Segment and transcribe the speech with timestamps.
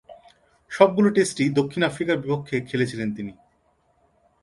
[0.71, 3.33] সবগুলো টেস্টই দক্ষিণ আফ্রিকার বিপক্ষে খেলেছিলেন তিনি।